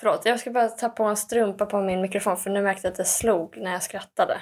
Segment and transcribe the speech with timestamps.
[0.00, 2.92] Förlåt, jag ska bara ta på en strumpa på min mikrofon för nu märkte jag
[2.92, 4.40] att det slog när jag skrattade.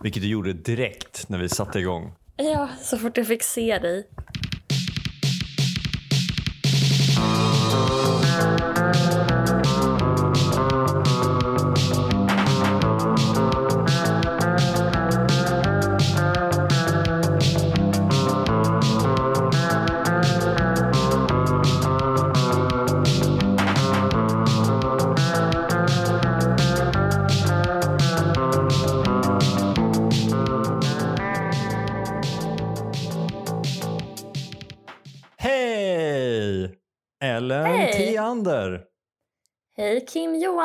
[0.00, 2.12] Vilket du gjorde direkt när vi satte igång.
[2.36, 4.08] Ja, så fort jag fick se dig.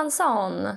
[0.09, 0.75] Johansson!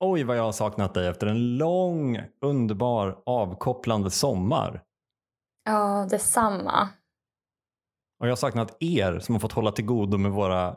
[0.00, 4.82] Oj vad jag har saknat dig efter en lång, underbar, avkopplande sommar.
[5.64, 6.88] Ja, detsamma.
[8.20, 10.76] Och jag har saknat er som har fått hålla till godo med våra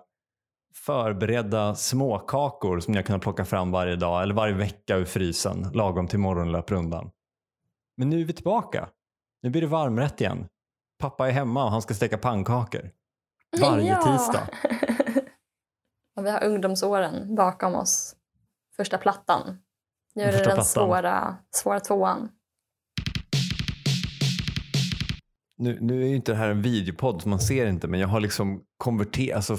[0.76, 5.72] förberedda småkakor som ni har kunnat plocka fram varje dag eller varje vecka ur frysen
[5.74, 7.12] lagom till morgonlöprundan.
[7.98, 8.90] Men nu är vi tillbaka.
[9.41, 10.48] Nu blir det varmrätt igen.
[11.00, 12.91] Pappa är hemma och han ska steka pannkakor.
[13.62, 14.02] Varje Ja.
[14.04, 14.48] tisdag.
[16.15, 18.15] och vi har ungdomsåren bakom oss.
[18.76, 19.57] Första plattan.
[20.15, 22.29] Nu är det den svåra, svåra tvåan.
[25.57, 28.20] Nu, nu är ju inte det här en videopodd man ser inte men jag har
[28.20, 29.57] liksom konverterat, alltså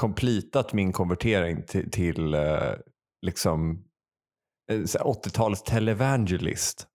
[0.00, 2.72] completat min konvertering till, till eh,
[3.22, 3.84] liksom
[4.70, 6.86] eh, här 80-talets televangelist.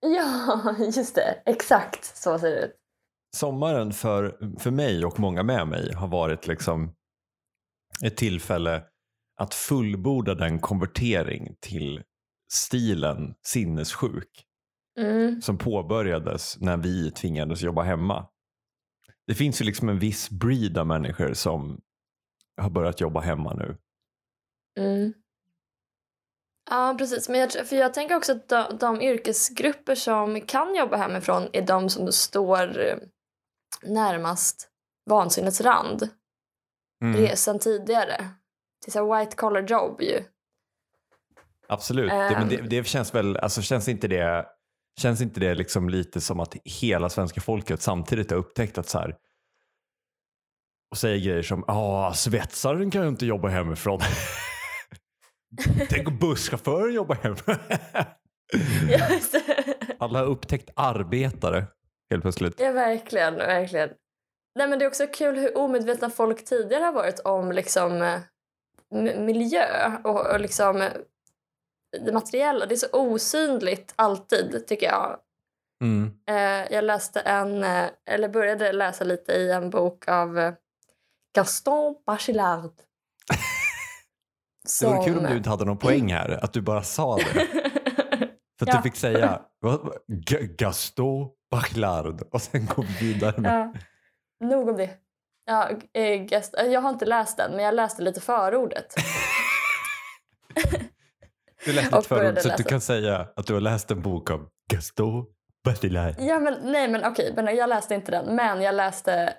[0.00, 1.42] Ja, just det.
[1.46, 2.76] Exakt så ser det ut.
[3.36, 6.94] Sommaren för, för mig och många med mig har varit liksom
[8.04, 8.84] ett tillfälle
[9.40, 12.02] att fullborda den konvertering till
[12.52, 14.46] stilen sinnessjuk
[14.98, 15.42] Mm.
[15.42, 18.28] som påbörjades när vi tvingades jobba hemma.
[19.26, 21.80] Det finns ju liksom en viss breed av människor som
[22.56, 23.76] har börjat jobba hemma nu.
[24.80, 25.12] Mm.
[26.70, 27.28] Ja, precis.
[27.28, 31.66] Men jag, för jag tänker också att de, de yrkesgrupper som kan jobba hemifrån är
[31.66, 32.96] de som står eh,
[33.82, 34.68] närmast
[35.10, 36.08] vansinnets rand
[37.02, 37.20] Mm.
[37.20, 38.16] resan tidigare.
[38.84, 40.22] Det är så white collar jobb ju.
[41.68, 44.46] Absolut, det, men det, det känns väl, alltså känns inte det,
[45.00, 48.98] känns inte det liksom lite som att hela svenska folket samtidigt har upptäckt att så
[48.98, 49.16] här
[50.94, 54.00] och säger grejer som ja, svetsaren kan ju inte jobba hemifrån.
[55.88, 57.56] Tänk om busschauffören jobbar hemifrån.
[59.98, 61.66] Alla har upptäckt arbetare
[62.10, 62.60] helt plötsligt.
[62.60, 63.88] ja, verkligen, verkligen.
[64.54, 68.20] Nej, men det är också kul hur omedvetna folk tidigare har varit om liksom, eh,
[69.18, 70.92] miljö och, och liksom, eh,
[72.04, 72.66] det materiella.
[72.66, 75.16] Det är så osynligt alltid, tycker jag.
[75.82, 76.12] Mm.
[76.28, 77.64] Eh, jag läste en,
[78.10, 80.54] eller började läsa lite i en bok av
[81.34, 82.70] Gaston Bachelard.
[84.80, 87.24] Det vore kul om du inte hade någon poäng här, att du bara sa det.
[88.58, 88.76] För att Ja.
[88.76, 89.42] du fick säga
[90.58, 93.80] Gaston Bachelard och sen gå vidare med ja,
[94.48, 94.90] nog om det.
[95.46, 98.94] Ja, eh, Gast- eh, jag har inte läst den, men jag läste lite förordet.
[101.64, 104.30] Du läste ett förord så att du kan säga att du har läst en bok
[104.30, 105.24] av Gaston
[105.64, 106.14] Bachelard.
[106.18, 109.34] Ja, men, nej, men okej, men jag läste inte den, men jag läste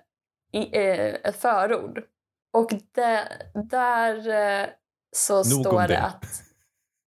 [0.54, 2.04] i, eh, ett förord.
[2.54, 3.28] Och det,
[3.70, 4.30] där
[4.62, 4.68] eh,
[5.16, 6.02] så Nog står det det.
[6.02, 6.26] att...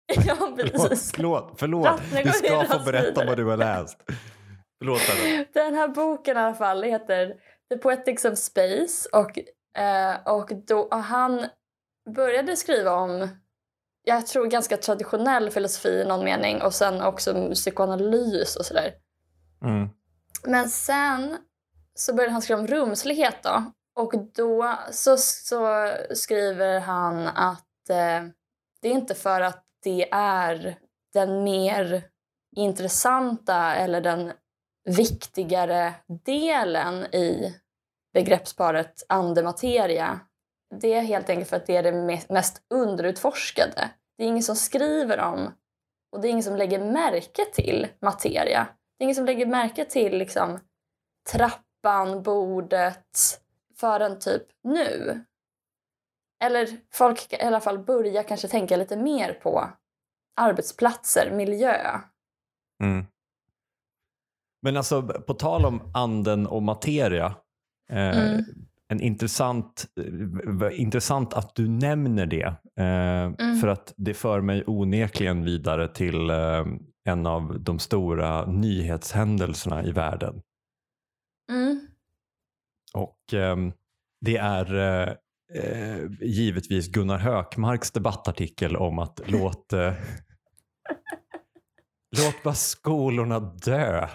[0.27, 1.11] Ja, precis.
[1.15, 2.01] förlåt, förlåt.
[2.23, 3.97] Du ska få berätta vad du har läst.
[4.79, 5.01] Förlåt.
[5.53, 7.33] Den här boken i alla fall heter
[7.69, 9.39] The Poetics of Space och,
[9.81, 11.45] eh, och, då, och han
[12.15, 13.29] började skriva om,
[14.03, 18.93] jag tror ganska traditionell filosofi i någon mening och sen också psykoanalys och sådär.
[19.63, 19.89] Mm.
[20.43, 21.37] Men sen
[21.95, 28.29] så började han skriva om rumslighet då och då så, så skriver han att eh,
[28.81, 30.77] det är inte för att det är
[31.13, 32.03] den mer
[32.55, 34.31] intressanta eller den
[34.85, 35.93] viktigare
[36.25, 37.55] delen i
[38.13, 40.19] begreppsparet andemateria.
[40.81, 43.89] Det är helt enkelt för att det är det mest underutforskade.
[44.17, 45.51] Det är ingen som skriver om
[46.11, 48.67] och det är ingen som lägger märke till materia.
[48.97, 50.59] Det är ingen som lägger märke till liksom,
[51.31, 53.41] trappan, bordet
[53.75, 55.21] förrän typ nu.
[56.43, 59.69] Eller folk i alla fall börjar kanske tänka lite mer på
[60.41, 61.99] arbetsplatser, miljö.
[62.83, 63.05] Mm.
[64.65, 67.35] Men alltså på tal om anden och materia.
[67.91, 68.43] Eh, Mm.
[68.87, 72.43] en intressant, eh, intressant att du nämner det.
[72.79, 73.59] Eh, Mm.
[73.61, 76.65] För att det för mig onekligen vidare till eh,
[77.09, 80.41] en av de stora nyhetshändelserna i världen.
[81.51, 81.79] Mm.
[82.93, 83.73] Och ehm,
[84.21, 85.13] det är eh,
[85.63, 89.73] eh, givetvis Gunnar Hökmarks debattartikel om att låt,
[92.17, 94.07] låt bara skolorna dö.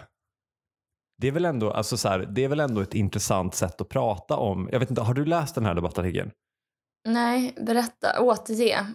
[1.21, 3.89] Det är, väl ändå, alltså så här, det är väl ändå ett intressant sätt att
[3.89, 4.69] prata om.
[4.73, 6.31] Jag vet inte, har du läst den här debattartikeln?
[7.09, 8.21] Nej, berätta.
[8.21, 8.87] Återge.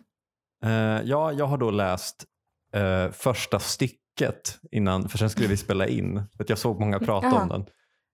[0.66, 0.72] Eh,
[1.04, 2.26] ja, jag har då läst
[2.74, 6.24] eh, första stycket innan, för sen skulle vi spela in.
[6.38, 7.66] För jag såg många prata om den.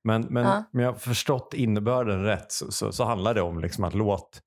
[0.03, 0.63] Men, men, Ja.
[0.71, 4.41] men jag har förstått innebörden rätt så, så, så handlar det om liksom att låt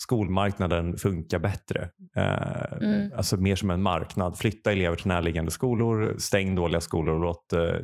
[0.00, 1.90] skolmarknaden funka bättre.
[2.16, 3.12] Eh, Mm.
[3.16, 4.38] Alltså mer som en marknad.
[4.38, 7.74] Flytta elever till närliggande skolor, stäng dåliga skolor och låt, eh,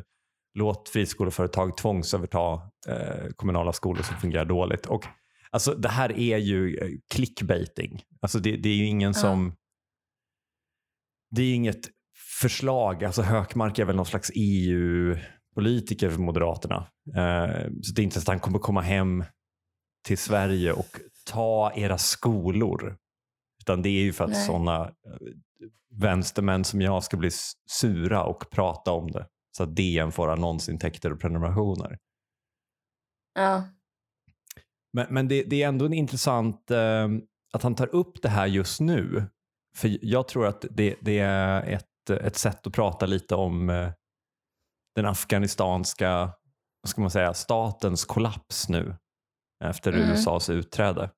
[0.54, 4.87] låt friskoleföretag tvångsöverta eh, kommunala skolor som fungerar dåligt.
[4.87, 5.04] Och,
[5.50, 8.02] alltså, det här är ju eh, clickbaiting.
[8.20, 9.54] Alltså, det, det är ju ingen som...
[11.31, 11.90] Det är inget
[12.40, 13.04] förslag.
[13.04, 16.87] Alltså Hökmark är väl någon slags EU-politiker för Moderaterna.
[17.16, 19.25] Eh, så det är inte så att han kommer komma hem
[20.06, 22.96] till Sverige och ta era skolor.
[23.60, 24.90] Utan det är ju för att sådana eh,
[26.00, 27.31] vänstermän som jag ska bli
[27.70, 29.26] sura och prata om det.
[29.56, 31.99] Så att DN får annonsintäkter och prenumerationer.
[33.34, 33.64] Ja.
[34.93, 37.08] Men, men det, det är ändå en intressant eh,
[37.52, 39.25] att han tar upp det här just nu.
[39.76, 43.90] För jag tror att det, det är ett, ett sätt att prata lite om eh,
[44.94, 46.32] den afghanistanska
[46.82, 48.96] vad ska man säga, statens kollaps nu
[49.64, 50.10] efter Mm.
[50.10, 51.10] USAs utträde.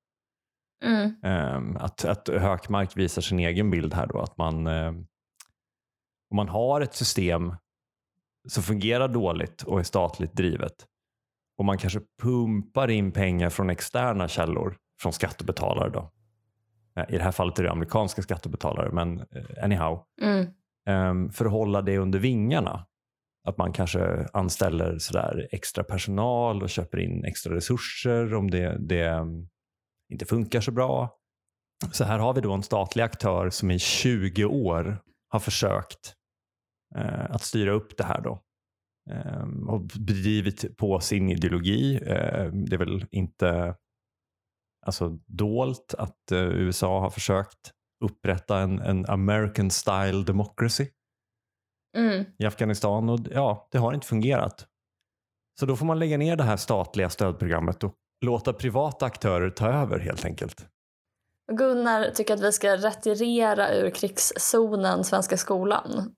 [0.84, 1.14] Mm.
[1.22, 4.18] Ehm, att, att Hökmark visar sin egen bild här då.
[4.20, 5.06] Att man, ehm,
[6.30, 7.54] om man har ett system
[8.48, 10.86] som fungerar dåligt och är statligt drivet
[11.58, 16.10] och man kanske pumpar in pengar från externa källor, från skattebetalare då.
[16.96, 20.02] Eh, I det här fallet är det amerikanska skattebetalare, men eh, anyhow.
[20.22, 20.46] Mm.
[20.86, 22.86] Ehm, för att hålla det under vingarna.
[23.48, 29.08] Att man kanske anställer sådär extra personal och köper in extra resurser om det, det
[29.08, 29.48] mm,
[30.12, 31.18] inte funkar så bra.
[31.92, 34.98] Så här har vi då en statlig aktör som i 20 år
[35.28, 36.14] har försökt
[37.30, 38.42] att styra upp det här då.
[39.10, 42.00] Ehm, och bedrivit på sin ideologi.
[42.06, 43.74] Ehm, det är väl inte
[44.86, 47.72] alltså, dolt att eh, USA har försökt
[48.04, 50.86] upprätta en, en American style democracy
[51.96, 52.24] Mm.
[52.38, 54.66] i Afghanistan och ja, det har inte fungerat.
[55.60, 57.94] Så då får man lägga ner det här statliga stödprogrammet och
[58.24, 60.66] låta privata aktörer ta över helt enkelt.
[61.52, 66.14] Gunnar tycker att vi ska retirera ur krigszonen Svenska skolan.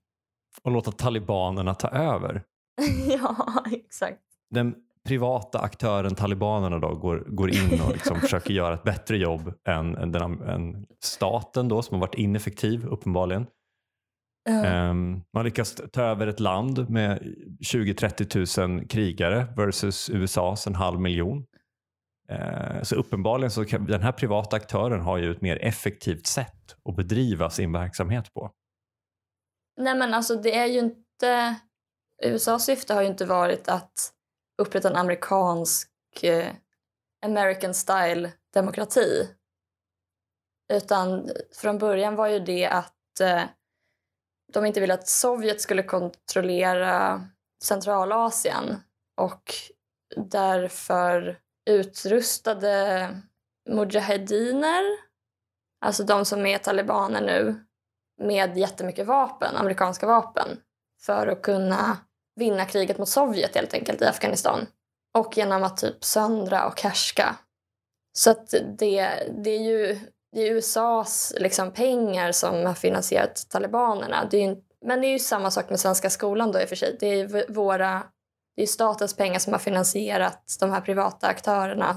[0.63, 2.43] Och låta talibanerna ta över.
[3.09, 4.23] ja, exakt.
[4.51, 4.75] Den
[5.07, 9.97] privata aktören talibanerna då går, går in och liksom försöker göra ett bättre jobb än,
[9.97, 13.47] än, den, än staten då som har varit ineffektiv uppenbarligen.
[14.49, 17.19] Ehm, man lyckas ta över ett land med
[17.61, 21.45] 20-30 000 krigare versus USAs en halv miljon.
[22.29, 26.77] Eh, så uppenbarligen så kan, den här privata aktören har ju ett mer effektivt sätt
[26.89, 28.51] att bedriva sin verksamhet på.
[29.77, 31.57] Nej men alltså det är ju inte...
[32.23, 34.13] USAs syfte har ju inte varit att
[34.63, 35.91] upprätta en amerikansk
[36.23, 36.53] eh,
[37.27, 39.29] American style demokrati.
[40.73, 43.43] Utan från början var ju det att eh,
[44.53, 47.23] de inte ville att Sovjet skulle kontrollera
[47.65, 48.81] Centralasien
[49.21, 49.55] och
[50.17, 51.41] därför
[51.71, 53.09] utrustade
[53.71, 54.83] mujahediner,
[55.81, 57.66] alltså de som är talibaner nu,
[58.21, 60.49] med jättemycket vapen, amerikanska vapen,
[61.01, 61.99] för att kunna
[62.37, 64.67] vinna kriget mot Sovjet helt enkelt i Afghanistan.
[65.19, 67.37] Och genom att typ söndra och härska.
[68.13, 69.11] Så att det,
[69.45, 70.01] det är ju
[70.37, 74.29] det är USAs liksom pengar som har finansierat talibanerna.
[74.31, 76.69] Det är ju, men det är ju samma sak med svenska skolan då i och
[76.69, 76.97] för sig.
[77.01, 78.03] Det är våra,
[78.57, 81.97] det är statens pengar som har finansierat de här privata aktörerna.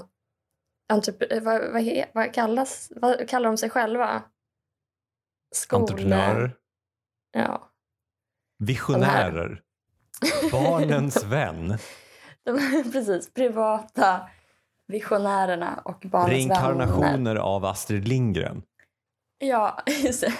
[0.93, 4.23] Entrep- vad, vad, vad, kallas, vad kallar de sig själva?
[5.55, 6.55] Skol- Entreprenörer,
[7.31, 7.69] Ja.
[8.59, 9.61] visionärer,
[10.51, 11.77] barnens vän,
[12.45, 14.21] De, precis, privata
[14.87, 16.33] visionärerna och barnens vänner.
[16.35, 18.61] reinkarnationer av Astrid Lindgren.
[19.39, 20.33] Ja, just det.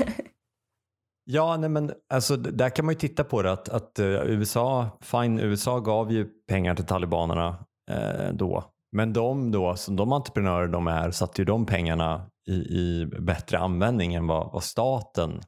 [1.24, 4.90] Ja, nej men alltså, där kan man ju titta på det att, att eh, USA,
[5.02, 8.64] fine, USA gav ju pengar till talibanerna eh, då.
[8.92, 13.60] Men de då, som de entreprenörer de är, satte ju de pengarna i, i bättre
[13.60, 15.42] användning än vad, vad staten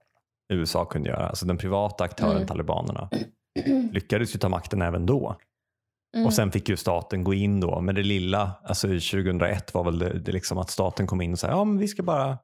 [0.54, 1.28] USA kunde göra.
[1.30, 2.48] Alltså den privata aktören Mm.
[2.48, 3.10] talibanerna
[3.92, 5.36] lyckades ju ta makten även då.
[6.16, 6.26] Mm.
[6.28, 7.82] Och sen fick ju staten gå in då.
[7.82, 11.32] Men det lilla, alltså i 2001 var väl det, det liksom att staten kom in
[11.32, 12.38] och sa ja men vi ska bara,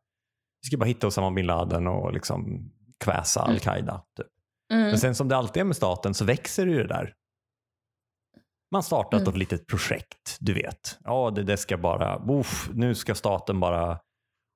[0.61, 2.71] vi ska bara hitta Osama bin Laden och liksom
[3.03, 3.53] kväsa Mm.
[3.53, 4.01] al-Qaida.
[4.17, 4.27] Typ.
[4.73, 4.87] Mm.
[4.87, 7.13] Men sen som det alltid är med staten så växer ju det där.
[8.71, 9.29] Man startat Mm.
[9.29, 10.99] ett litet projekt, du vet.
[11.03, 13.99] Ja, det, det ska bara, uff, nu ska staten bara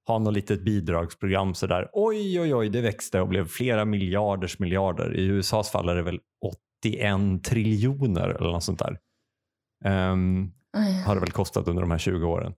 [0.08, 1.90] ha något litet bidragsprogram sådär.
[1.94, 5.16] Oj, oj, oj, det växte och blev flera miljarders miljarder.
[5.16, 6.20] I USAs fall är det väl
[6.84, 8.98] 81 triljoner eller något sånt där.
[10.78, 11.04] Oj.
[11.06, 12.54] har det väl kostat under de här 20 åren.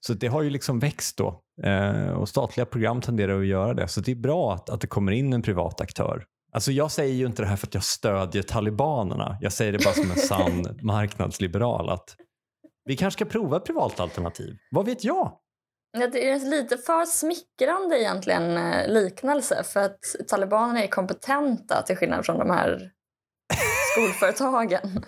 [0.00, 3.88] Så det har ju liksom växt då eh, och statliga program tenderar att göra det.
[3.88, 6.24] Så det är bra att, att det kommer in en privat aktör.
[6.52, 9.38] Alltså jag säger ju inte det här för att jag stödjer talibanerna.
[9.40, 12.16] Jag säger det bara som en sann marknadsliberal att
[12.84, 14.56] vi kanske ska prova ett privat alternativ.
[14.70, 15.32] Vad vet jag?
[15.92, 22.26] Det är lite för smickrande egentligen eh, liknelse för att talibanerna är kompetenta till skillnad
[22.26, 22.90] från de här
[23.92, 25.04] skolföretagen.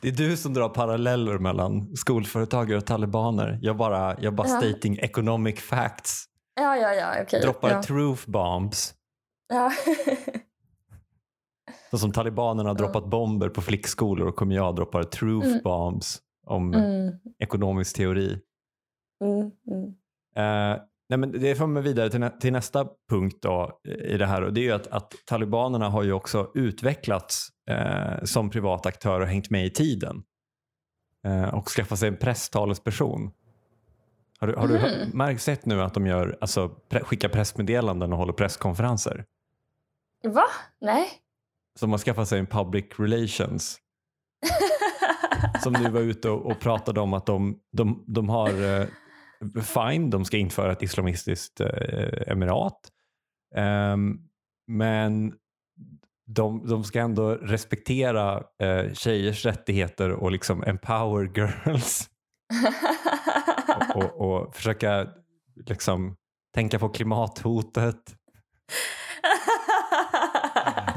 [0.00, 3.58] Det är du som drar paralleller mellan skolföretagare och talibaner.
[3.62, 4.58] Jag bara, jag bara Ja.
[4.60, 6.24] stating economic facts.
[6.54, 7.40] Ja, ja, ja, okej.
[7.40, 7.82] Droppar ja.
[7.82, 8.94] truth bombs.
[9.48, 9.72] Ja.
[11.90, 15.60] Så som talibanerna har droppat bomber på flickskolor och kommer jag droppar truth Mm.
[15.64, 18.38] bombs om Mm, ekonomisk teori.
[19.22, 19.88] Mm, mm.
[20.36, 24.26] Eh, nej men det för mig vidare till, nä- till nästa punkt då, i det
[24.26, 28.86] här och det är ju att, att talibanerna har ju också utvecklats eh, som privat
[28.86, 30.22] aktör och hängt med i tiden
[31.26, 33.30] eh, och skaffat sig en presstalesperson.
[34.38, 35.18] Har du, har du hö- Mhm.
[35.18, 39.24] märkt sett nu att de gör, alltså, pre- skickar pressmeddelanden och håller presskonferenser?
[40.24, 40.44] Va?
[40.80, 41.08] Nej?
[41.78, 43.78] Så de har skaffat sig en public relations
[45.62, 48.86] som nu var ute och, och pratade om att de, de, de har eh,
[49.62, 52.80] fine, de ska införa ett islamistiskt eh, emirat.
[53.54, 54.18] Ehm,
[54.66, 55.34] men
[56.26, 62.10] de, de ska ändå respektera eh, tjejers rättigheter och liksom empower girls
[63.76, 65.08] och, och, och försöka
[65.66, 66.16] liksom
[66.54, 68.16] tänka på klimathotet.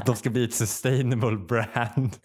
[0.06, 2.16] De ska bli ett sustainable brand.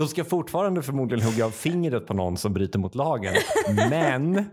[0.00, 3.34] De ska fortfarande förmodligen hugga av fingret på någon som bryter mot lagen.
[3.90, 4.44] Men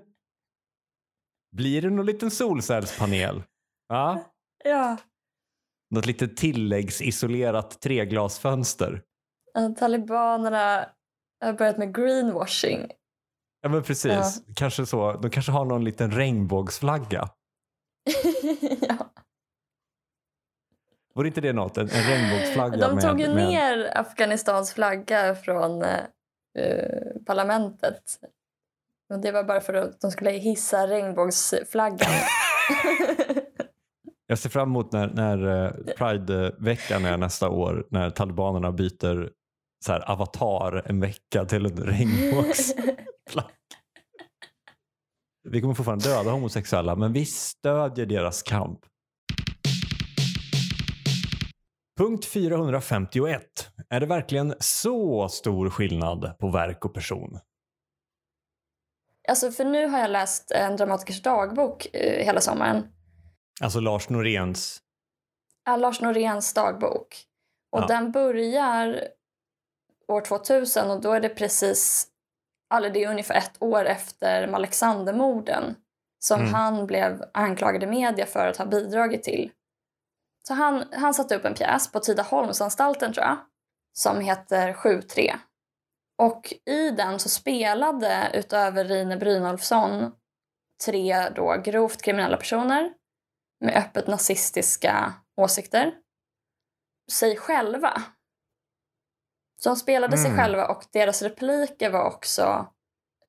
[1.56, 3.44] blir det någon liten solcellspanel?
[3.88, 4.24] Ja,
[4.64, 4.98] ja.
[5.90, 9.02] något litet tilläggsisolerat treglasfönster.
[9.54, 10.90] Ja, Talibanerna
[11.46, 12.92] har börjat med greenwashing.
[13.62, 15.14] Ja men precis, kanske så.
[15.14, 17.30] De kanske har någon liten regnbågsflagga.
[18.82, 19.07] ja.
[21.18, 21.78] Vore inte det något?
[21.78, 23.48] En, en regnbågsflagga De tog ju med...
[23.48, 25.90] ner Afghanistans flagga från eh,
[26.60, 28.04] eh, parlamentet.
[29.14, 32.00] Och det var bara för att de skulle hissa regnbågsflaggan.
[34.28, 39.30] Jag ser fram emot när, när eh, Pride-veckan är nästa år när talibanerna byter
[39.86, 43.50] så här, avatar en vecka till en regnbågsflagga.
[45.50, 48.80] Vi kommer fortfarande döda homosexuella men vi stödjer deras kamp.
[51.98, 53.42] Punkt 451.
[53.90, 57.40] Är det verkligen så stor skillnad på verk och person?
[59.30, 62.88] alltså för nu har jag läst en dramatikers dagbok eh, hela sommaren.
[63.62, 64.82] Alltså Lars Noréns
[65.66, 67.16] Ja, Lars Noréns dagbok.
[67.72, 67.88] Och Ja.
[67.88, 69.08] den börjar
[70.08, 72.08] år 2000 och då är det precis,
[72.76, 75.76] eller det är ungefär ett år efter Alexandermorden
[76.20, 76.54] som Mm.
[76.54, 79.52] han blev anklagad i media för att ha bidragit till.
[80.48, 83.38] Så han, han satte upp en pjäs på Tidaholmsanstalten tror jag,
[83.98, 85.36] som heter 7-3.
[86.22, 90.12] Och i den så spelade utöver Rine Brynolfsson
[90.86, 92.94] tre då grovt kriminella personer
[93.66, 95.94] med öppet nazistiska åsikter
[97.12, 98.04] sig själva.
[99.64, 100.38] Så de spelade sig Mm.
[100.38, 102.74] själva och deras repliker var också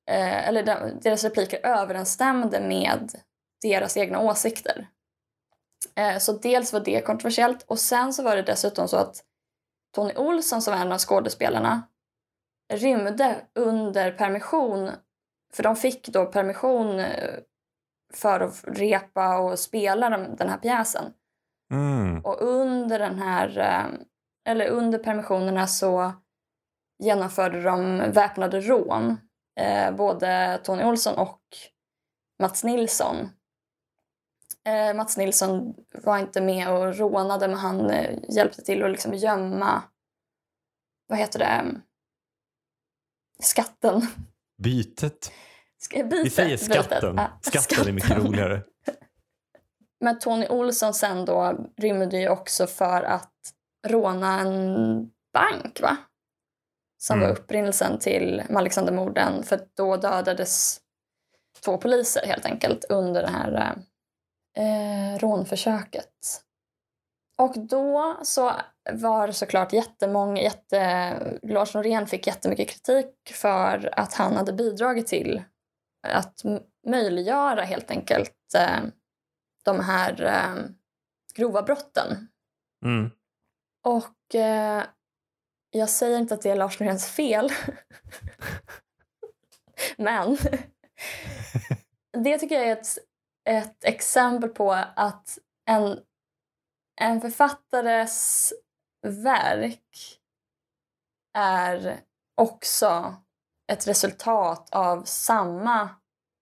[0.09, 3.11] eh, eller de, deras repliker överensstämde med
[3.61, 4.87] deras egna åsikter.
[5.95, 9.23] Eh, så dels var det kontroversiellt och sen så var det dessutom så att
[9.95, 11.81] Tony Olsson som var en av skådespelarna
[12.73, 14.91] rymde under permission
[15.53, 17.39] för de fick då permission eh,
[18.13, 21.13] för att repa och spela den, här pjäsen.
[21.73, 22.25] Mm.
[22.25, 23.99] Och under den här, eh,
[24.51, 26.13] eller under permissionerna så
[27.03, 29.17] genomförde de väpnade rån.
[29.97, 31.41] Både Tony Olsson och
[32.41, 33.29] Mats Nilsson.
[34.67, 39.13] Eh, Mats Nilsson var inte med och rånade men han eh, hjälpte till att liksom
[39.13, 39.83] gömma,
[41.07, 41.65] vad heter det,
[43.39, 44.01] skatten.
[44.63, 45.31] Bytet.
[45.77, 46.73] Ska- Bytet, Vi säger bytet.
[46.85, 47.19] skatten.
[47.41, 48.61] Skatten är mycket roligare.
[49.99, 53.33] Men Tony Olsson sen då rymde ju också för att
[53.87, 54.75] råna en
[55.33, 55.97] bank, va?
[56.97, 57.29] Som Mm.
[57.29, 59.43] var upprinnelsen till Alexandermorden.
[59.43, 60.81] För då dödades
[61.63, 63.77] två poliser helt enkelt under det här
[64.59, 66.43] eh, rånförsöket.
[67.37, 68.51] Och då så
[68.91, 75.07] var det såklart jättemånga, jätte, Lars Norén fick jättemycket kritik för att han hade bidragit
[75.07, 75.43] till
[76.07, 76.41] att
[76.87, 78.79] möjliggöra helt enkelt eh,
[79.63, 80.55] de här eh,
[81.33, 82.27] grova brotten.
[82.85, 83.11] Mm.
[83.83, 84.83] Och eh,
[85.71, 87.51] jag säger inte att det är Lars Noréns fel.
[89.97, 90.37] Men
[92.23, 92.97] det tycker jag är ett,
[93.45, 95.99] ett exempel på att en,
[97.01, 98.53] en författares
[99.07, 100.19] verk
[101.37, 101.99] är
[102.37, 103.15] också
[103.71, 105.89] ett resultat av samma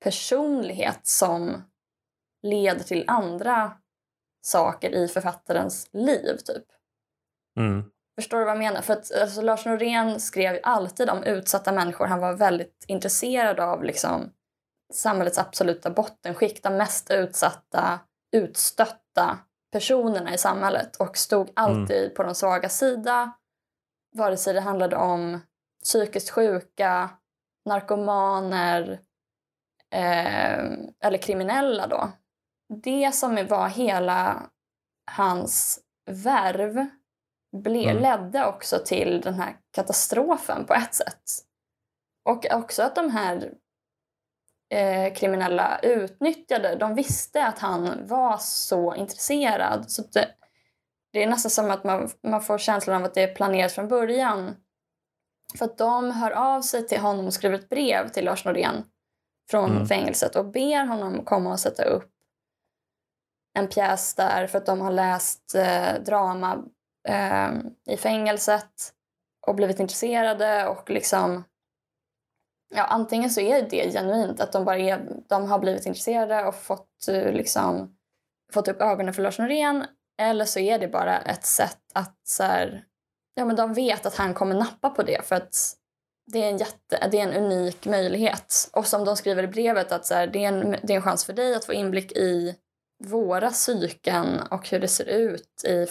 [0.04, 1.64] personlighet som
[2.44, 3.78] leder till andra
[4.42, 6.38] saker i författarens liv.
[6.46, 6.66] typ.
[7.60, 7.92] Mm.
[8.16, 8.82] Förstår du vad jag menar?
[8.82, 12.06] För att, alltså, Lars Norén skrev alltid om utsatta människor.
[12.06, 14.32] Han var väldigt intresserad av liksom,
[14.94, 18.00] samhällets absoluta bottenskikt, de mest utsatta,
[18.36, 19.40] utstötta
[19.72, 22.14] personerna i samhället och stod alltid mm.
[22.14, 23.32] på de svaga sida.
[24.16, 25.40] Vare sig det handlade om
[25.84, 27.10] psykiskt sjuka,
[27.66, 29.00] narkomaner
[29.94, 30.64] eh,
[31.04, 32.12] eller kriminella då.
[32.84, 34.50] Det som var hela
[35.12, 35.80] hans
[36.12, 36.88] värv
[37.58, 38.04] ble, mm.
[38.04, 41.24] ledde också till den här katastrofen på ett sätt.
[42.30, 43.54] Och också att de här
[44.70, 49.92] eh, kriminella utnyttjade, de visste att han var så intresserad.
[49.92, 50.28] Så det,
[51.14, 53.88] det är nästan som att man, man får känslan av att det är planerat från
[53.88, 54.56] början.
[55.58, 58.84] För att de hör av sig till honom och skriver ett brev till Lars Norén
[59.52, 59.88] från mm.
[59.88, 62.12] fängelset och ber honom komma och sätta upp
[63.58, 66.64] en pjäs där för att de har läst eh, drama
[67.08, 67.50] eh,
[67.90, 68.94] i fängelset
[69.48, 71.44] och blivit intresserade och liksom
[72.76, 76.56] ja, antingen så är det genuint att de bara är, de har blivit intresserade och
[76.56, 77.96] fått, eh, liksom,
[78.54, 79.86] fått upp ögonen för Lars Norén
[80.22, 82.84] eller så är det bara ett sätt att så här,
[83.36, 85.74] ja, men de vet att han kommer nappa på det för att
[86.32, 88.70] det är en, jätte, det är en unik möjlighet.
[88.74, 91.02] Och som de skriver i brevet att så här, det, är en, det är en
[91.02, 92.56] chans för dig att få inblick i
[93.04, 95.88] våra psyken och hur det ser ut i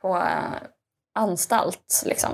[0.00, 0.62] på eh,
[1.14, 2.02] anstalt.
[2.06, 2.30] Liksom.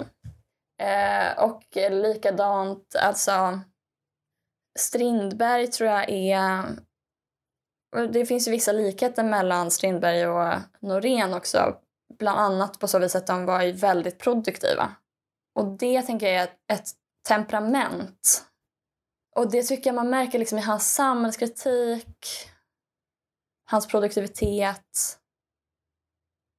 [0.79, 3.61] Eh, och likadant, alltså
[4.79, 6.65] Strindberg tror jag är...
[8.13, 11.77] Det finns ju vissa likheter mellan Strindberg och Norén också.
[12.19, 14.97] Bland annat på så vis att de var väldigt produktiva.
[15.55, 16.89] Och det tänker jag är ett, ett
[17.29, 18.45] temperament.
[19.37, 22.27] Och det tycker jag man märker liksom i hans samhällskritik,
[23.71, 25.19] hans produktivitet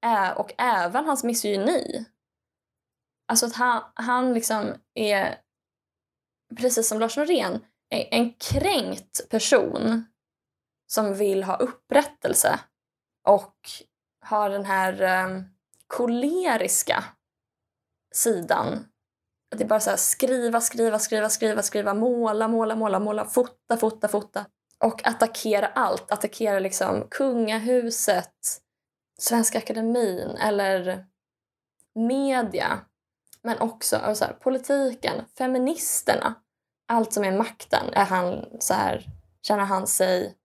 [0.05, 2.05] eh, och även hans misogyni.
[3.29, 5.37] Alltså att han, han liksom är,
[6.57, 10.05] precis som Lars Norén, en kränkt person
[10.87, 12.59] som vill ha upprättelse
[13.27, 13.55] och
[14.25, 15.43] har den här um,
[15.87, 17.03] koleriska
[18.15, 18.73] sidan.
[19.51, 23.25] Att Det är bara så här, skriva, skriva, skriva, skriva, skriva, måla, måla, måla, måla,
[23.25, 24.45] fota, fota, fota.
[24.83, 26.11] Och attackera allt.
[26.11, 28.61] Attackera liksom kungahuset,
[29.19, 31.05] Svenska Akademin eller
[31.95, 32.79] media.
[33.49, 36.35] Men också alltså här, politiken, feministerna.
[36.87, 39.05] Allt som är makten är han, så här,
[39.47, 40.35] känner han sig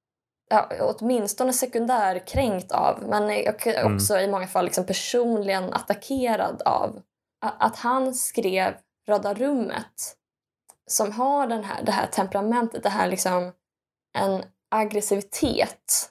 [0.51, 3.95] ja, åtminstone sekundärkränkt av men mm.
[3.95, 4.29] också mm.
[4.29, 7.01] i många fall liksom personligen attackerad av.
[7.41, 8.75] Att han skrev
[9.07, 10.17] Röda rummet
[10.91, 13.53] som har den här, det här temperamentet, det här liksom
[14.19, 16.11] en aggressivitet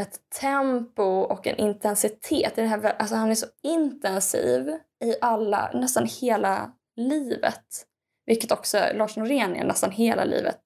[0.00, 2.56] ett tempo och en intensitet.
[2.56, 7.86] Det här, alltså han är så intensiv i alla, nästan hela livet.
[8.26, 10.60] Vilket också Lars Norén är nästan hela livet.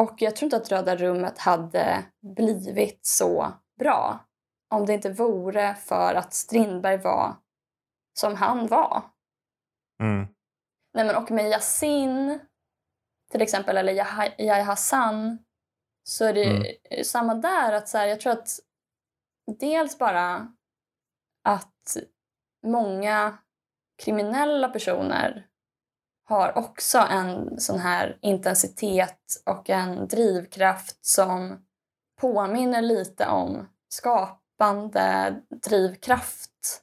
[0.00, 2.04] Och jag tror inte att Röda rummet hade
[2.36, 4.26] blivit så bra
[4.70, 7.36] om det inte vore för att Strindberg var
[8.18, 9.02] som han var.
[10.02, 10.26] Mm.
[10.94, 12.40] Nej, men och med Yasin
[13.32, 13.92] till exempel, eller
[14.38, 15.38] Yahya Hassan
[16.08, 17.04] så är det mm.
[17.04, 17.72] samma där.
[17.72, 18.60] att så här, Jag tror att
[19.60, 20.52] dels bara
[21.44, 21.96] att
[22.62, 23.38] många
[24.04, 25.46] kriminella personer
[26.24, 31.64] har också en sån här intensitet och en drivkraft som
[32.20, 36.82] påminner lite om skapande drivkraft.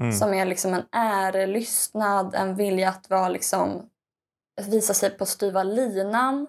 [0.00, 0.12] Mm.
[0.12, 3.90] Som är liksom en ärelystnad, en vilja att vara liksom,
[4.66, 6.46] visa sig på styva linan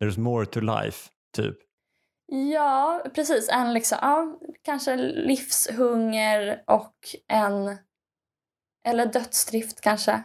[0.00, 1.58] There's more to life, typ.
[2.32, 3.48] Ja, precis.
[3.48, 6.94] En liksom, ja, kanske livshunger och
[7.28, 7.76] en...
[8.88, 10.22] Eller dödsdrift kanske.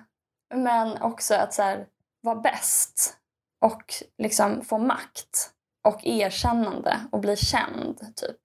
[0.56, 1.88] Men också att så här,
[2.22, 3.18] vara bäst
[3.65, 5.54] och liksom få makt
[5.88, 8.39] och erkännande och bli känd, typ.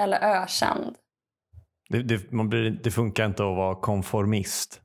[0.00, 0.96] Eller ökänd.
[1.88, 4.80] Det, det, man blir, det funkar inte att vara konformist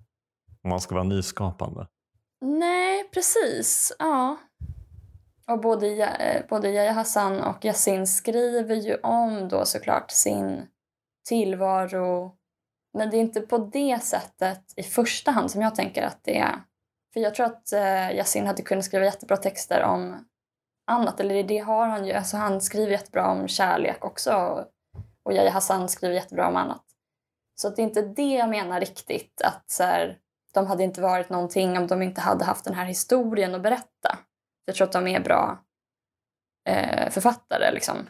[0.63, 1.87] om man ska vara nyskapande.
[2.41, 3.95] Nej, precis.
[3.99, 4.37] Ja.
[5.47, 10.67] Och både, eh, både Yahya Hassan och Yasin skriver ju om då såklart sin
[11.27, 12.35] tillvaro.
[12.93, 16.37] Men det är inte på det sättet i första hand som jag tänker att det
[16.37, 16.55] är.
[17.13, 20.25] För jag tror att eh, Yasin hade kunnat skriva jättebra texter om
[20.87, 21.19] annat.
[21.19, 22.13] Eller det har han ju.
[22.13, 24.65] Alltså han skriver jättebra om kärlek också.
[25.23, 26.83] Och Yahya Hassan skriver jättebra om annat.
[27.55, 29.41] Så att det är inte det jag menar riktigt.
[29.41, 30.17] Att så här,
[30.53, 34.17] de hade inte varit någonting om de inte hade haft den här historien att berätta.
[34.65, 35.63] Jag tror att de är bra
[36.69, 37.71] eh, författare.
[37.71, 38.09] Liksom.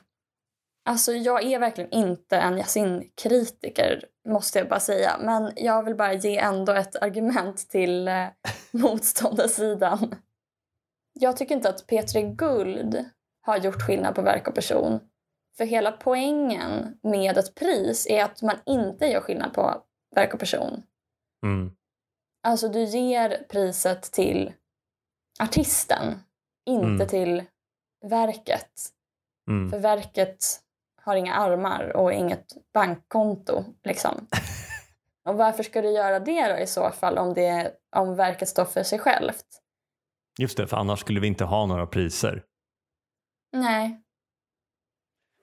[0.85, 5.17] Alltså, jag är verkligen inte en Yasin-kritiker, måste jag bara säga.
[5.19, 8.27] Men jag vill bara ge ändå ett argument till eh,
[8.71, 10.15] motståndarsidan.
[11.13, 13.05] Jag tycker inte att Petri Guld
[13.41, 14.99] har gjort skillnad på verk och person.
[15.57, 19.83] För hela poängen med ett pris är att man inte gör skillnad på
[20.15, 20.83] verk och person.
[21.45, 21.71] Mm.
[22.43, 24.53] Alltså du ger priset till
[25.39, 26.19] artisten,
[26.65, 27.07] inte Mm.
[27.07, 27.43] till
[28.05, 28.71] verket.
[29.49, 29.69] Mm.
[29.71, 30.45] För verket
[31.01, 33.63] har inga armar och inget bankkonto.
[33.83, 34.27] Liksom.
[35.25, 38.65] och varför ska du göra det då i så fall om, det, om verket står
[38.65, 39.45] för sig självt?
[40.39, 42.43] Just det, för annars skulle vi inte ha några priser.
[43.53, 44.01] Nej,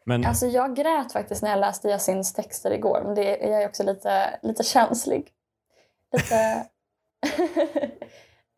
[0.05, 3.03] Men alltså jag grät faktiskt när jag läste Yasins texter igår.
[3.05, 5.33] Men det är jag är också lite, lite känslig.
[6.17, 6.35] Lite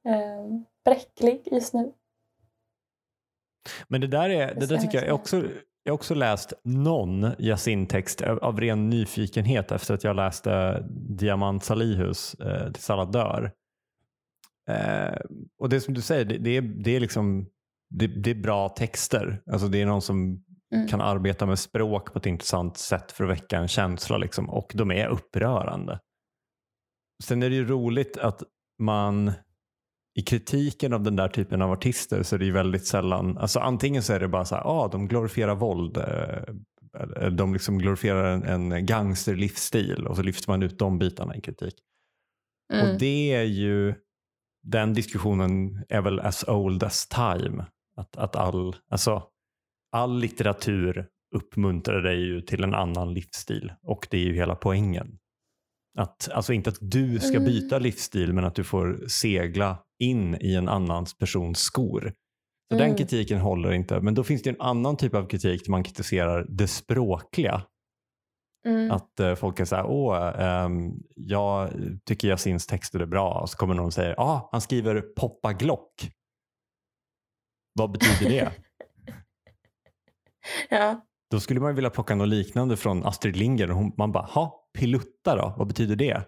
[0.09, 0.47] eh,
[0.85, 1.93] bräcklig just nu.
[3.89, 5.37] Men det där, är, det där tycker jag, jag, också,
[5.83, 12.35] jag har också läst någon Yasin-text av ren nyfikenhet efter att jag läste Diamant Salihus
[12.35, 13.53] eh, Tills alla dör.
[14.69, 15.21] Eh,
[15.59, 17.47] och det som du säger, det, det, är, det är liksom
[17.91, 19.43] det, det är bra texter.
[19.53, 20.45] Alltså det är någon som
[20.75, 20.89] Mm.
[20.89, 24.73] kan arbeta med språk på ett intressant sätt för att väcka en känsla liksom, och
[24.75, 26.01] de är upprörande.
[27.25, 28.43] Sen är det ju roligt att
[28.79, 29.33] man
[30.15, 33.61] i kritiken av den där typen av artister så är det ju väldigt sällan, alltså
[33.61, 36.55] antingen så är det bara så här, ah, de glorifierar våld, eh,
[36.95, 41.41] eller de liksom glorifierar en, en gangsterlivsstil och så lyfter man ut de bitarna i
[41.41, 41.75] kritik.
[42.73, 42.91] Mm.
[42.91, 43.95] Och det är ju,
[44.63, 47.67] den diskussionen är väl as old as time.
[47.97, 49.23] Att, att all, alltså,
[49.93, 55.19] all litteratur uppmuntrar dig ju till en annan livsstil och det är ju hela poängen.
[55.99, 57.45] Att, alltså inte att du ska Mm.
[57.45, 62.15] byta livsstil men att du får segla in i en annan persons skor.
[62.73, 62.97] Så den Mm.
[62.97, 64.01] kritiken håller inte.
[64.01, 67.63] Men då finns det en annan typ av kritik där man kritiserar det språkliga.
[68.67, 68.91] Mm.
[68.91, 71.71] Att eh, folk är så här, åh, ehm, jag
[72.07, 73.41] tycker Yasins texter är bra.
[73.41, 76.11] Och så kommer någon och säger, ah, han skriver poppa Glock.
[77.75, 78.53] Vad betyder det?
[80.71, 81.07] Ja.
[81.31, 83.71] Då skulle man vilja plocka något liknande från Astrid Lindgren.
[83.71, 85.55] Och hon, man bara, ha, pilutta då?
[85.59, 86.23] Vad betyder det?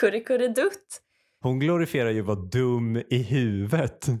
[0.00, 1.00] Kurrekurredutt.
[1.40, 4.06] Hon glorifierar ju att vara dum i huvudet.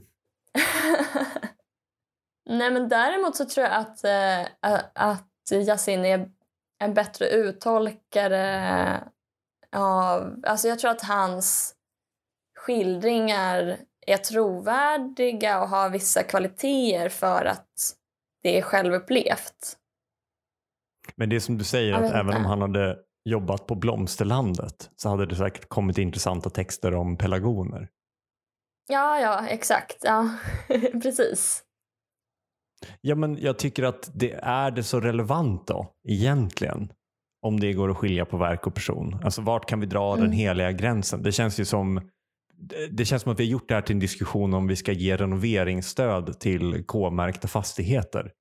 [2.48, 4.40] Nej, men däremot så tror jag att, eh,
[4.94, 6.30] att Yasin är
[6.78, 9.04] en bättre uttolkare
[9.72, 10.40] av...
[10.42, 11.74] Alltså jag tror att hans
[12.58, 17.94] skildringar är trovärdiga och har vissa kvaliteter för att
[18.42, 19.76] det är självupplevt.
[21.16, 25.08] Men det är som du säger, att även om han hade jobbat på Blomsterlandet så
[25.08, 27.88] hade det säkert kommit intressanta texter om pelargoner.
[28.88, 29.96] Ja, ja, exakt.
[30.02, 30.30] Ja,
[31.02, 31.62] precis.
[33.00, 36.92] Ja, men jag tycker att det är det så relevant då, egentligen?
[37.46, 39.18] Om det går att skilja på verk och person.
[39.24, 40.32] Alltså vart kan vi dra den Mm.
[40.36, 41.22] heliga gränsen?
[41.22, 42.00] Det känns ju som
[42.90, 44.92] det- känns som att vi har gjort det här till en diskussion om vi ska
[44.92, 48.32] ge renoveringsstöd till K-märkta fastigheter.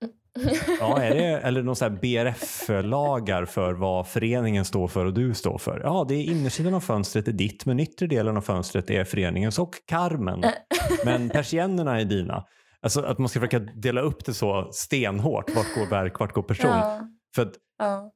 [0.80, 5.34] Ja, är det, eller någon sån här BRF-lagar för vad föreningen står för och du
[5.34, 5.80] står för.
[5.84, 9.60] Ja, det är innersidan av fönstret är ditt, men yttre delen av fönstret är föreningens
[9.60, 10.44] och karmen.
[11.06, 12.46] Men persiennerna är dina.
[12.82, 15.56] Alltså att man ska försöka dela upp det så stenhårt.
[15.56, 16.72] Vart går verk, vart går person?
[16.72, 18.12] Ja, För att ja.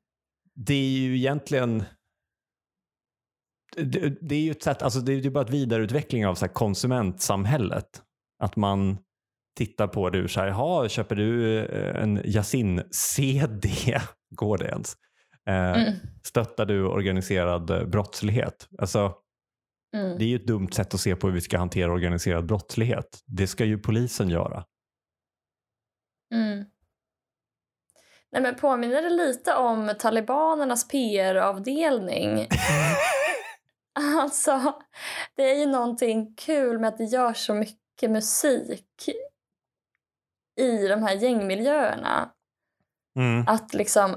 [0.55, 1.83] det är ju egentligen
[3.77, 6.47] det, det är ju ett sätt, alltså det är ju bara ett vidareutveckling av så
[6.47, 8.01] konsumentsamhället.
[8.39, 8.97] Att man
[9.55, 13.69] tittar på det ur så här, jaha, köper du eh, en Yasin-CD?
[14.35, 14.93] Går det ens?
[15.47, 15.93] Eh, Mm.
[16.23, 18.69] Stöttar du organiserad eh, brottslighet?
[18.77, 19.13] Alltså,
[19.95, 20.17] Mm.
[20.17, 23.19] det är ju ett dumt sätt att se på hur vi ska hantera organiserad brottslighet.
[23.25, 24.65] Det ska ju polisen göra.
[26.33, 26.65] Mm.
[28.31, 32.47] Nej, men påminner det lite om talibanernas PR-avdelning?
[34.21, 34.73] alltså,
[35.35, 39.09] det är ju någonting kul med att det görs så mycket musik
[40.57, 42.31] i de här gängmiljöerna.
[43.19, 43.43] Mm.
[43.47, 44.15] Att liksom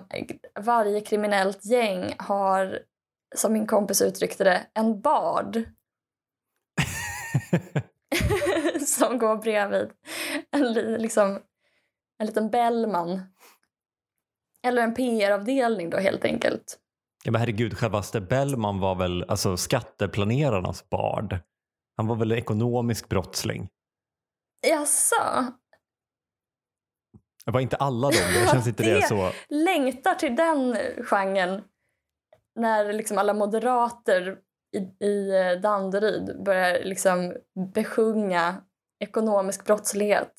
[0.61, 2.79] varje kriminellt gäng har,
[3.37, 5.63] som min kompis uttryckte det, en bard
[8.87, 9.91] som går bredvid
[10.51, 11.41] en, li- liksom,
[12.19, 13.21] en liten Bellman.
[14.67, 16.79] Eller en PR-avdelning då helt enkelt.
[17.25, 21.39] Ja, men herregud, självaste Bellman var väl alltså, skatteplanerarnas bard.
[21.97, 23.69] Han var väl ekonomisk brottsling.
[24.67, 25.53] Jaså?
[27.49, 29.31] Det var inte alla de, det känns inte det, Det- så.
[29.49, 31.63] Längtar till den genren
[32.61, 34.37] när liksom alla moderater
[34.77, 37.35] i, i eh, Danderyd börjar liksom
[37.75, 38.63] besjunga
[39.05, 40.33] ekonomisk brottslighet.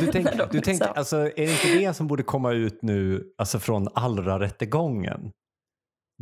[0.00, 3.32] Du tänk, När de du alltså, är det inte det som borde komma ut nu
[3.38, 5.32] alltså från Allra-rättegången?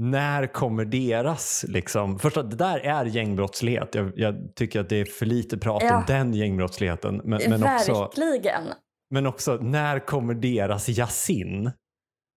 [0.01, 3.95] När kommer deras, liksom, först att det där är gängbrottslighet.
[3.95, 5.97] Jag, jag tycker att det är för lite prat Ja.
[5.97, 7.21] om den gängbrottsligheten.
[7.25, 8.63] Men, men, också, Verkligen.
[9.11, 11.71] men också, när kommer deras Yasin?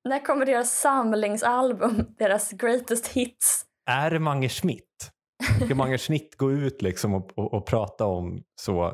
[0.10, 3.65] När kommer deras samlingsalbum, deras greatest hits?
[3.89, 5.12] Är det Mange Schmidt?
[5.65, 8.93] Ska Mange Schmidt gå ut liksom och, och, och prata om så eh,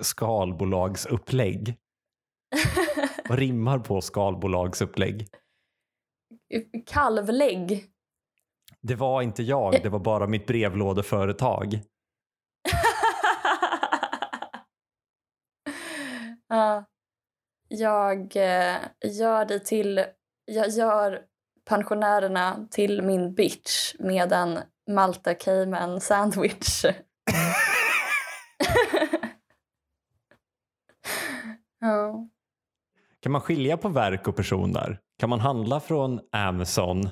[0.00, 1.74] skalbolagsupplägg?
[3.28, 5.28] Vad rimmar på skalbolagsupplägg?
[6.86, 7.84] Kalvlägg.
[8.86, 11.80] Det var inte jag, det var bara mitt brevlådeföretag.
[16.48, 16.84] Ja.
[17.68, 20.04] jag eh, gör dig till...
[20.44, 21.22] Jag gör
[21.64, 24.58] pensionärerna till min bitch med en
[24.90, 26.84] Malta Cayman sandwich.
[31.80, 32.28] ja.
[33.20, 35.00] Kan man skilja på verk och person där?
[35.18, 37.08] Kan man handla från Amazon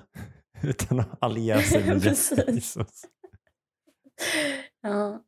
[0.69, 2.01] utan att alliera sig med.
[2.47, 3.05] Bezos?
[4.83, 5.25] Ja.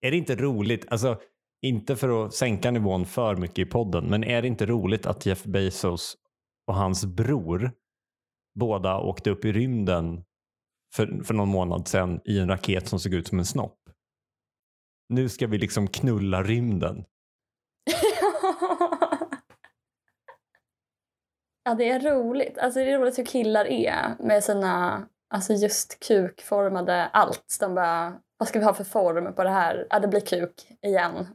[0.00, 1.20] Är det inte roligt, alltså
[1.62, 5.26] inte för att sänka nivån för mycket i podden, men är det inte roligt att
[5.26, 6.16] Jeff Bezos
[6.66, 7.72] och hans bror
[8.54, 10.24] båda åkte upp i rymden
[10.94, 13.78] för, för någon månad sedan i en raket som såg ut som en snopp?
[15.08, 17.04] Nu ska vi liksom knulla rymden.
[21.70, 22.58] Ja, det är roligt.
[22.58, 27.56] Alltså, det är roligt hur killar är med sina alltså just kukformade allt.
[27.60, 29.86] De bara, vad ska vi ha för form på det här?
[29.90, 31.12] Ja, det blir kuk igen.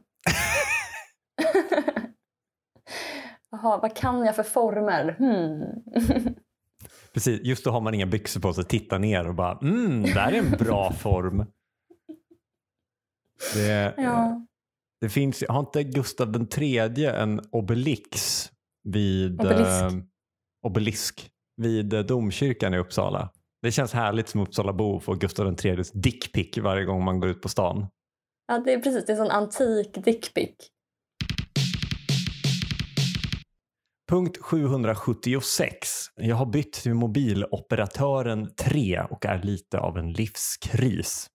[3.50, 5.16] Jaha, vad kan jag för former?
[5.18, 5.64] Hmm.
[7.14, 10.32] Precis, just då har man inga byxor på sig, tittar ner och bara mm, där
[10.32, 11.46] är en bra form.
[13.54, 14.46] Det, ja.
[15.00, 18.50] det finns, har inte Gustav den tredje en obelix
[18.84, 20.06] vid Obelisk.
[20.66, 23.30] Obelisk vid eh, domkyrkan i Uppsala?
[23.62, 27.42] Det känns härligt som Uppsalabo att få Gustav tredjes dickpick varje gång man går ut
[27.42, 27.86] på stan.
[28.48, 29.06] ja, det är precis.
[29.06, 30.50] Det är en sån antik dickpic.
[34.10, 35.88] Punkt 776.
[36.14, 41.26] Jag har bytt till mobiloperatören 3 och är lite av en livskris.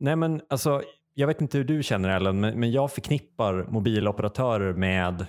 [0.00, 0.82] Nej men alltså,
[1.14, 5.26] jag vet inte hur du känner Ellen, men, men jag förknippar mobiloperatörer med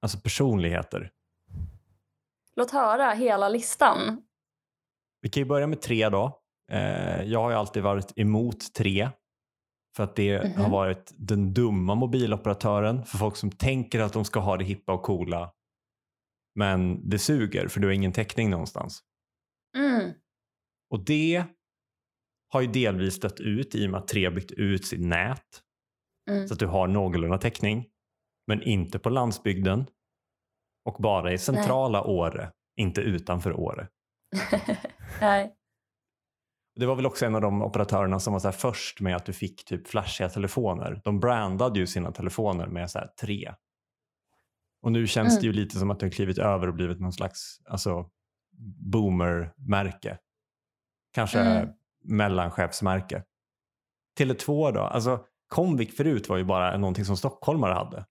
[0.00, 1.10] alltså personligheter.
[2.56, 4.22] Låt höra hela listan.
[5.20, 6.40] Vi kan ju börja med 3 då.
[6.72, 9.10] Eh, jag har ju alltid varit emot 3
[9.96, 10.60] för att det Mhm.
[10.62, 14.92] har varit den dumma mobiloperatören för folk som tänker att de ska ha det hippa
[14.92, 15.52] och coola.
[16.54, 19.00] Men det suger för du har ingen täckning någonstans.
[19.76, 20.12] Mm.
[20.90, 21.44] Och det
[22.52, 25.60] har ju delvis stött ut i och med att 3 byggt ut sitt nät
[26.30, 26.48] Mm.
[26.48, 27.86] så att du har någorlunda täckning.
[28.46, 29.86] Men inte på landsbygden
[30.84, 33.88] och bara i centrala Åre, inte utanför Åre.
[35.20, 35.54] Nej.
[36.76, 39.32] Det var väl också en av de operatörerna som var så först med att du
[39.32, 41.00] fick typ flashiga telefoner.
[41.04, 43.54] De brandade ju sina telefoner med så här 3.
[44.82, 45.40] Och nu känns Mm.
[45.40, 48.10] det ju lite som att har klivit över och blivit någon slags alltså,
[48.92, 50.18] boomer-märke.
[51.12, 51.68] Kanske Mm.
[52.04, 53.22] mellanchefsmärke.
[54.18, 54.80] Tele2 då?
[54.80, 58.04] Alltså Comvik förut var ju bara någonting som stockholmare hade.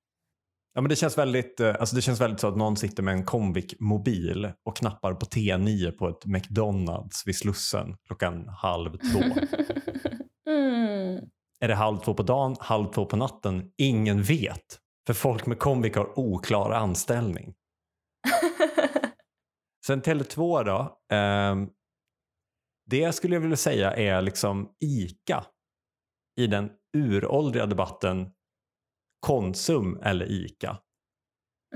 [0.75, 3.13] Ja, men det, känns väldigt, eh, alltså det känns väldigt så att någon sitter med
[3.13, 9.19] en Comvik-mobil och knappar på T9 på ett McDonalds vid Slussen klockan halv två.
[10.51, 11.21] mm.
[11.59, 13.71] Är det halv två på dagen, halv två på natten?
[13.77, 14.79] Ingen vet.
[15.07, 17.53] För folk med Comvik har oklar anställning.
[19.85, 20.97] Sen Tele2 då.
[21.15, 21.69] ehm,
[22.85, 25.45] det skulle jag vilja säga är liksom ICA
[26.39, 28.31] i den uråldriga debatten
[29.23, 30.77] Konsum eller ICA.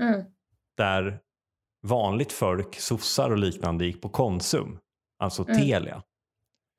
[0.00, 0.24] mm.
[0.76, 1.20] Där
[1.86, 4.78] vanligt folk, sossar och liknande gick på Konsum,
[5.22, 5.56] alltså Mm.
[5.56, 6.02] Telia.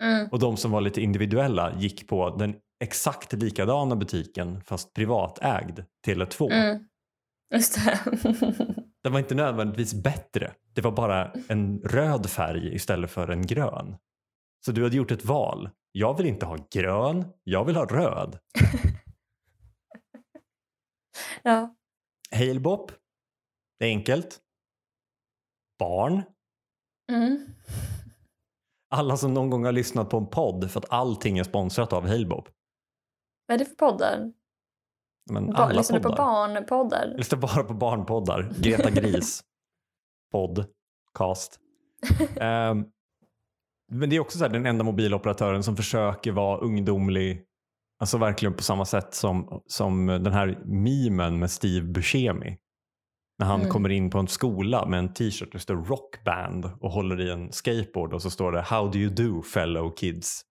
[0.03, 0.27] Mm.
[0.31, 6.51] Och de som var lite individuella gick på den exakt likadana butiken fast privatägd, Tele2.
[6.51, 6.83] Mm.
[7.53, 7.99] Just det.
[9.03, 10.51] Den var inte nödvändigtvis bättre.
[10.73, 13.97] Det var bara en röd färg istället för en grön.
[14.65, 15.69] Så du hade gjort ett val.
[15.91, 18.39] Jag vill inte ha grön, jag vill ha röd.
[21.43, 21.75] ja.
[22.31, 22.91] Halebop.
[23.79, 24.39] Det är enkelt.
[25.79, 26.21] Barn.
[27.11, 27.47] Mm.
[28.89, 32.07] Alla som någon gång har lyssnat på en podd för att allting är sponsrat av
[32.07, 32.49] Halebop.
[33.47, 34.33] Vad är det för poddar?
[35.31, 36.23] Men alla lyssnar du på poddar.
[36.25, 37.07] barnpoddar?
[37.07, 38.53] Jag lyssnar bara på barnpoddar.
[38.59, 39.43] Greta Gris.
[40.31, 41.59] Podcast.
[42.39, 42.85] Ehm,
[43.91, 47.45] men det är också så här, den enda mobiloperatören som försöker vara ungdomlig.
[47.99, 52.57] Alltså verkligen på samma sätt som, som den här memen med Steve Buscemi.
[53.39, 53.71] När han Mm.
[53.71, 57.31] kommer in på en skola med en t-shirt där det står rockband och håller i
[57.31, 60.41] en skateboard och så står det How do you do fellow kids?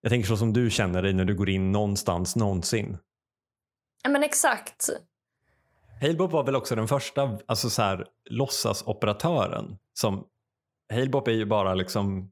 [0.00, 2.98] Jag tänker så som du känner dig när du går in någonstans någonsin.
[4.02, 4.88] Ja men exakt.
[6.00, 9.78] Halebop var väl också den första alltså så här, låtsasoperatören.
[9.92, 10.24] Som,
[10.92, 12.30] Halebop är ju bara liksom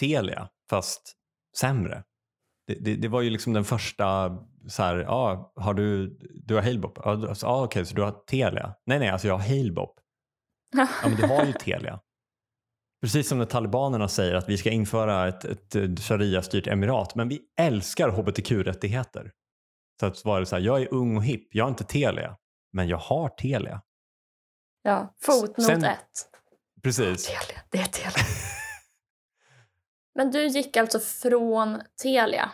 [0.00, 1.12] Telia fast
[1.58, 2.04] sämre.
[2.66, 4.36] Det, det, det var ju liksom den första
[4.68, 6.98] så här, ja, har du, du har Halebop?
[7.04, 8.74] Ja, du- alltså, ja, okej, så du har Telia?
[8.86, 10.00] Nej, nej, alltså jag har Halebop.
[10.76, 12.00] Ja, men du har ju Telia.
[13.02, 17.28] Precis som när talibanerna säger att vi ska införa ett, ett, ett sharia-styrt emirat, men
[17.28, 19.30] vi älskar hbtq-rättigheter.
[20.00, 22.36] Så att var det så här, jag är ung och hipp, jag har inte Telia,
[22.72, 23.82] men jag har Telia.
[24.82, 26.28] Ja, fotnot ett.
[26.82, 27.26] Precis.
[27.26, 28.12] Telia, det är Telia.
[30.16, 32.50] Men du gick alltså från Telia,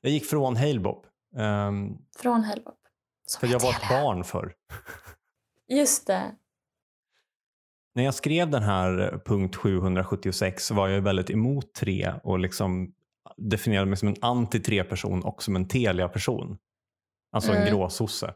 [0.00, 2.78] Jag gick från Halebop, ehm, från Halebop.
[3.26, 4.54] Som för jag var ett barn för.
[5.68, 6.22] Just det.
[7.94, 12.38] När jag skrev den här eh, punkt 776 så var jag väldigt emot tre och
[12.38, 12.94] liksom
[13.36, 16.58] definierade mig som en anti-tre-person och som en Telia-person.
[17.32, 17.68] Alltså en Mm.
[17.68, 18.34] gråsosse.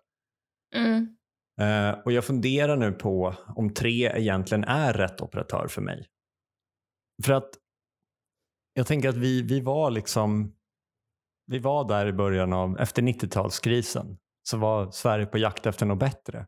[0.74, 1.16] Mm.
[1.60, 6.06] Eh, och jag funderar nu på om tre egentligen är rätt operatör för mig.
[7.24, 7.50] För att
[8.74, 10.54] jag tänker att vi, vi var liksom
[11.46, 15.98] vi var där i början av, efter 90-talskrisen så var Sverige på jakt efter något
[15.98, 16.46] bättre.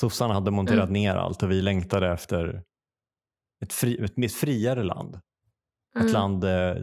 [0.00, 0.92] Sossarna hade monterat Mm.
[0.92, 2.62] ner allt och vi längtade efter
[3.62, 5.14] ett, fri, ett mer friare land.
[5.96, 6.12] Ett Mm.
[6.12, 6.76] land eh,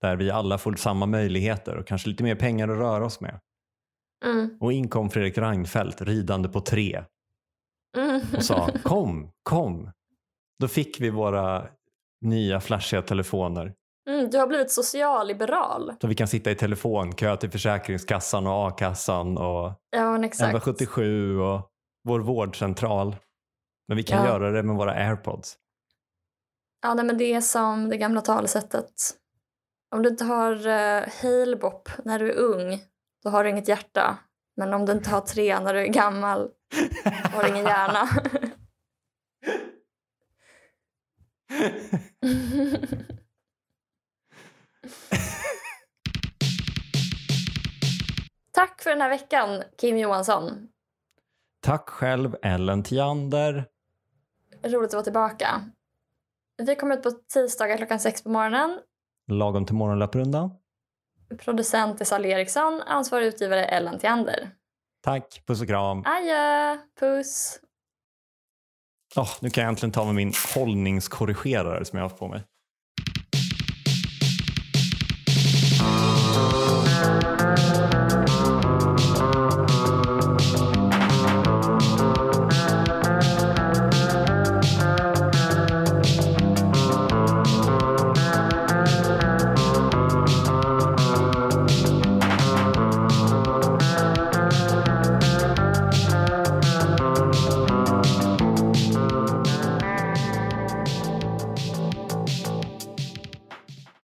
[0.00, 3.40] där vi alla får samma möjligheter och kanske lite mer pengar att röra oss med.
[4.24, 4.58] Mm.
[4.60, 7.04] Och in kom Fredrik Reinfeldt ridande på tre
[7.96, 8.20] Mm.
[8.36, 9.90] och sa kom, kom.
[10.58, 11.68] Då fick vi våra
[12.24, 13.72] nya flashiga telefoner.
[14.10, 15.92] Mm, du har blivit socialliberal.
[16.00, 20.54] Så vi kan sitta i telefonkö till Försäkringskassan och a-kassan och Ja, exakt.
[20.54, 21.70] 1177 och
[22.08, 23.16] vår vårdcentral.
[23.88, 24.28] Men vi kan Ja.
[24.30, 25.56] göra det med våra airpods.
[26.82, 28.92] Ja, nej, men det är som det gamla talesättet.
[29.94, 32.78] Om du inte har uh, Halebop när du är ung,
[33.24, 34.16] då har du inget hjärta.
[34.56, 36.50] Men om du inte har tre när du är gammal,
[37.04, 38.08] då har du ingen hjärna.
[48.52, 50.68] Tack för den här veckan, Kim Johansson.
[51.60, 53.68] Tack själv Ellen Tiander.
[54.62, 55.70] Roligt att vara tillbaka.
[56.62, 58.80] Vi kommer ut på tisdagar klockan sex på morgonen.
[59.30, 60.50] Lagom till morgonlöprundan.
[61.38, 64.50] Producent är Sally Eriksson, ansvarig utgivare Ellen Tiander.
[65.00, 66.02] Tack, puss och kram.
[66.06, 67.60] Adjö, puss.
[69.16, 72.42] Oh, nu kan jag äntligen ta med min hållningskorrigerare som jag har haft på mig.